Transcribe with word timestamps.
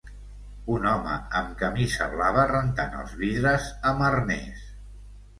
Un 0.75 0.85
home 0.91 1.17
amb 1.39 1.51
camisa 1.59 2.07
blava 2.13 2.45
rentant 2.51 2.95
els 3.01 3.13
vidres 3.19 3.67
amb 3.91 4.05
arnés. 4.07 4.65